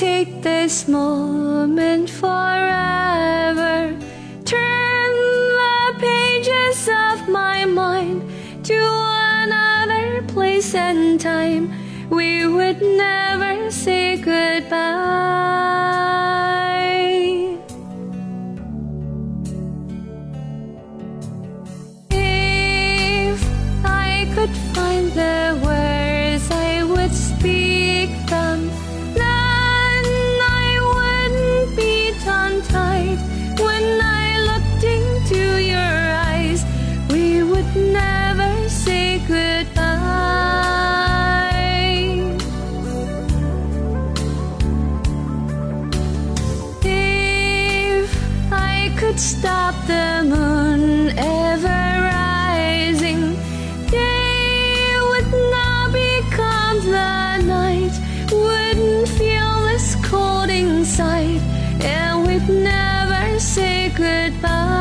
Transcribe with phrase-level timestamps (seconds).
[0.00, 3.94] take this moment forever.
[4.46, 5.12] Turn
[5.60, 8.22] the pages of my mind
[8.64, 8.78] to
[9.42, 11.70] another place and time.
[12.08, 14.80] We would never say goodbye.
[22.10, 23.38] If
[23.84, 25.39] I could find the
[49.10, 51.82] could stop the moon ever
[52.14, 53.34] rising,
[53.90, 57.94] day would now become the night.
[58.30, 61.40] Wouldn't feel this cold inside,
[61.82, 64.79] and we'd never say goodbye.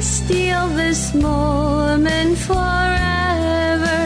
[0.00, 3.98] steal this moment forever.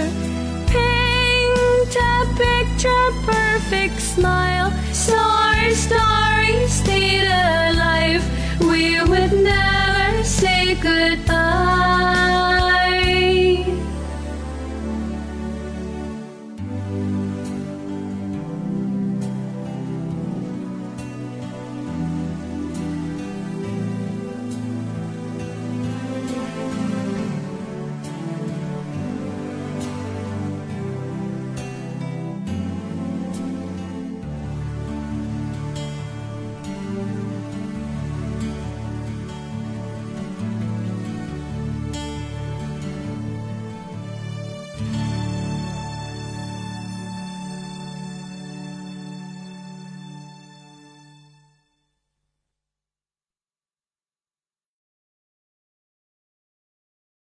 [0.66, 8.24] Paint a picture perfect smile, Starry, starry, state of life.
[8.60, 11.63] We would never say goodbye.